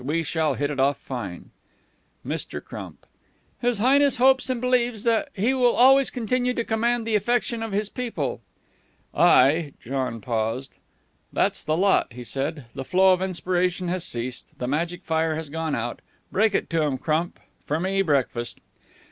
We 0.03 0.23
shall 0.23 0.55
hit 0.55 0.71
it 0.71 0.79
off 0.79 0.97
fine." 0.97 1.51
Mr. 2.25 2.59
Crump: 2.65 3.05
"His 3.61 3.77
Highness 3.77 4.17
hopes 4.17 4.49
and 4.49 4.59
believes 4.59 5.03
that 5.03 5.29
he 5.35 5.53
will 5.53 5.75
always 5.75 6.09
continue 6.09 6.55
to 6.55 6.63
command 6.63 7.05
the 7.05 7.13
affection 7.13 7.61
of 7.61 7.71
his 7.71 7.87
people." 7.87 8.41
"I" 9.13 9.73
John 9.85 10.19
paused. 10.19 10.77
"That's 11.31 11.63
the 11.63 11.77
lot," 11.77 12.13
he 12.13 12.23
said. 12.23 12.65
"The 12.73 12.83
flow 12.83 13.13
of 13.13 13.21
inspiration 13.21 13.89
has 13.89 14.03
ceased. 14.03 14.57
The 14.57 14.67
magic 14.67 15.03
fire 15.03 15.35
has 15.35 15.49
gone 15.49 15.75
out. 15.75 16.01
Break 16.31 16.55
it 16.55 16.67
to 16.71 16.81
'em, 16.81 16.97
Crump. 16.97 17.39
For 17.67 17.79
me, 17.79 18.01
breakfast." 18.01 18.59